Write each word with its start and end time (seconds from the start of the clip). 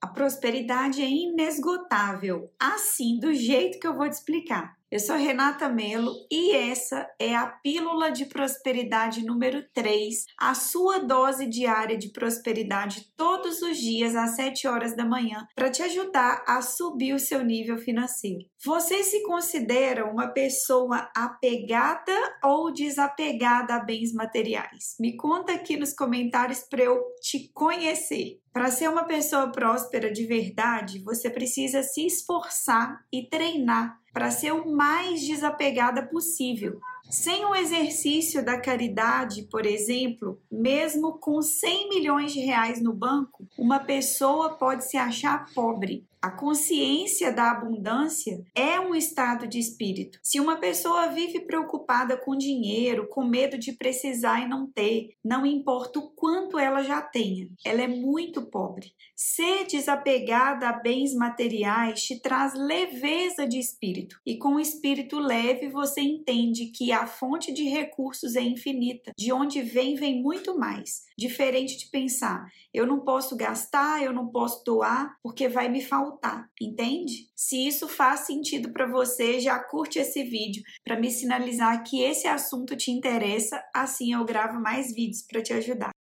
A 0.00 0.06
prosperidade 0.06 1.02
é 1.02 1.08
inesgotável, 1.08 2.52
assim 2.58 3.18
do 3.18 3.34
jeito 3.34 3.80
que 3.80 3.86
eu 3.86 3.96
vou 3.96 4.08
te 4.08 4.12
explicar. 4.12 4.77
Eu 4.90 5.00
sou 5.00 5.16
Renata 5.16 5.68
Melo 5.68 6.14
e 6.32 6.52
essa 6.52 7.06
é 7.18 7.36
a 7.36 7.46
Pílula 7.46 8.10
de 8.10 8.24
Prosperidade 8.24 9.22
número 9.22 9.62
3, 9.74 10.24
a 10.40 10.54
sua 10.54 10.98
dose 10.98 11.44
diária 11.46 11.98
de 11.98 12.10
prosperidade 12.10 13.12
todos 13.14 13.60
os 13.60 13.76
dias 13.76 14.16
às 14.16 14.30
7 14.36 14.66
horas 14.66 14.96
da 14.96 15.04
manhã, 15.04 15.46
para 15.54 15.70
te 15.70 15.82
ajudar 15.82 16.42
a 16.48 16.62
subir 16.62 17.12
o 17.12 17.18
seu 17.18 17.44
nível 17.44 17.76
financeiro. 17.76 18.46
Você 18.64 19.04
se 19.04 19.22
considera 19.24 20.10
uma 20.10 20.28
pessoa 20.28 21.10
apegada 21.14 22.14
ou 22.42 22.72
desapegada 22.72 23.74
a 23.74 23.84
bens 23.84 24.14
materiais? 24.14 24.96
Me 24.98 25.18
conta 25.18 25.52
aqui 25.52 25.76
nos 25.76 25.92
comentários 25.92 26.60
para 26.60 26.84
eu 26.84 26.98
te 27.20 27.50
conhecer. 27.52 28.40
Para 28.54 28.70
ser 28.70 28.88
uma 28.88 29.04
pessoa 29.04 29.52
próspera 29.52 30.10
de 30.10 30.24
verdade, 30.24 30.98
você 31.04 31.28
precisa 31.28 31.82
se 31.82 32.06
esforçar 32.06 32.98
e 33.12 33.28
treinar 33.28 34.00
para 34.12 34.30
ser 34.30 34.52
o 34.52 34.70
mais 34.70 35.26
desapegada 35.26 36.02
possível. 36.06 36.80
Sem 37.10 37.42
o 37.46 37.54
exercício 37.54 38.44
da 38.44 38.60
caridade, 38.60 39.44
por 39.44 39.64
exemplo, 39.64 40.38
mesmo 40.50 41.18
com 41.18 41.40
100 41.40 41.88
milhões 41.88 42.32
de 42.34 42.40
reais 42.40 42.82
no 42.82 42.92
banco, 42.92 43.48
uma 43.56 43.80
pessoa 43.80 44.58
pode 44.58 44.84
se 44.84 44.98
achar 44.98 45.46
pobre. 45.54 46.06
A 46.20 46.32
consciência 46.32 47.32
da 47.32 47.52
abundância 47.52 48.44
é 48.52 48.80
um 48.80 48.92
estado 48.92 49.46
de 49.46 49.60
espírito. 49.60 50.18
Se 50.20 50.40
uma 50.40 50.56
pessoa 50.56 51.06
vive 51.06 51.38
preocupada 51.38 52.16
com 52.16 52.36
dinheiro, 52.36 53.06
com 53.08 53.24
medo 53.24 53.56
de 53.56 53.72
precisar 53.72 54.40
e 54.40 54.48
não 54.48 54.66
ter, 54.66 55.10
não 55.24 55.46
importa 55.46 56.00
o 56.00 56.10
quanto 56.10 56.58
ela 56.58 56.82
já 56.82 57.00
tenha, 57.00 57.48
ela 57.64 57.82
é 57.82 57.86
muito 57.86 58.42
pobre. 58.50 58.92
Ser 59.14 59.64
desapegada 59.68 60.68
a 60.68 60.72
bens 60.72 61.14
materiais 61.14 62.02
te 62.02 62.20
traz 62.20 62.52
leveza 62.52 63.46
de 63.46 63.60
espírito, 63.60 64.16
e 64.26 64.36
com 64.36 64.56
o 64.56 64.60
espírito 64.60 65.20
leve 65.20 65.68
você 65.68 66.00
entende 66.00 66.66
que 66.66 66.90
a 66.98 67.06
fonte 67.06 67.52
de 67.52 67.64
recursos 67.64 68.36
é 68.36 68.42
infinita. 68.42 69.12
De 69.16 69.32
onde 69.32 69.62
vem, 69.62 69.94
vem 69.94 70.22
muito 70.22 70.58
mais. 70.58 71.02
Diferente 71.16 71.78
de 71.78 71.90
pensar, 71.90 72.46
eu 72.72 72.86
não 72.86 73.00
posso 73.00 73.36
gastar, 73.36 74.02
eu 74.02 74.12
não 74.12 74.28
posso 74.28 74.62
doar, 74.64 75.16
porque 75.22 75.48
vai 75.48 75.68
me 75.68 75.80
faltar, 75.80 76.48
entende? 76.60 77.28
Se 77.34 77.66
isso 77.66 77.88
faz 77.88 78.20
sentido 78.20 78.72
para 78.72 78.86
você, 78.86 79.40
já 79.40 79.58
curte 79.58 79.98
esse 79.98 80.22
vídeo 80.24 80.62
para 80.84 80.98
me 80.98 81.10
sinalizar 81.10 81.82
que 81.84 82.02
esse 82.02 82.26
assunto 82.26 82.76
te 82.76 82.90
interessa, 82.90 83.62
assim 83.74 84.12
eu 84.12 84.24
gravo 84.24 84.60
mais 84.60 84.94
vídeos 84.94 85.22
para 85.22 85.42
te 85.42 85.52
ajudar. 85.52 85.90